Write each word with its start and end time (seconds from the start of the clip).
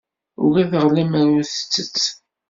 Ugadeɣ 0.43 0.85
lemmer 0.89 1.27
ur 1.37 1.43
tettett. 1.47 1.97